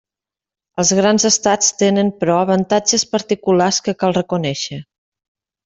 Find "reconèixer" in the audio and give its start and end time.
4.21-4.83